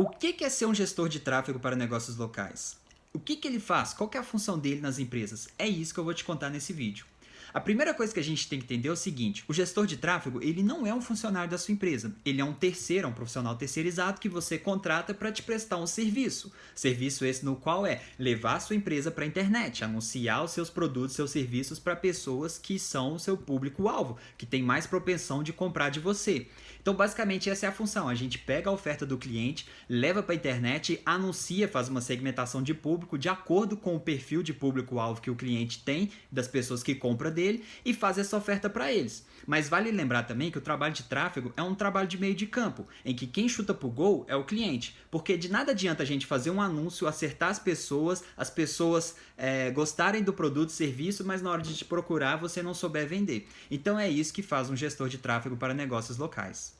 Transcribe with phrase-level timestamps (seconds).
[0.00, 2.76] O que é ser um gestor de tráfego para negócios locais?
[3.12, 3.92] O que, ele faz?
[3.92, 5.48] Qual é a função dele nas empresas?
[5.58, 7.04] É isso que eu vou te contar nesse vídeo.
[7.52, 9.96] A primeira coisa que a gente tem que entender é o seguinte: o gestor de
[9.96, 13.14] tráfego ele não é um funcionário da sua empresa, ele é um terceiro, é um
[13.14, 16.52] profissional terceirizado que você contrata para te prestar um serviço.
[16.74, 20.68] Serviço esse no qual é levar a sua empresa para a internet, anunciar os seus
[20.68, 25.52] produtos, seus serviços para pessoas que são o seu público-alvo, que tem mais propensão de
[25.52, 26.46] comprar de você.
[26.80, 28.08] Então, basicamente, essa é a função.
[28.08, 32.62] A gente pega a oferta do cliente, leva para a internet, anuncia, faz uma segmentação
[32.62, 36.82] de público de acordo com o perfil de público-alvo que o cliente tem, das pessoas
[36.82, 39.24] que compram dele e faz essa oferta para eles.
[39.46, 42.46] Mas vale lembrar também que o trabalho de tráfego é um trabalho de meio de
[42.46, 44.96] campo, em que quem chuta pro gol é o cliente.
[45.10, 49.70] Porque de nada adianta a gente fazer um anúncio, acertar as pessoas, as pessoas é,
[49.70, 53.48] gostarem do produto, serviço, mas na hora de te procurar você não souber vender.
[53.70, 56.76] Então é isso que faz um gestor de tráfego para negócios locais.